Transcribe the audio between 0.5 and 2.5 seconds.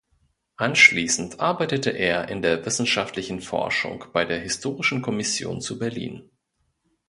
Anschließend arbeitete er in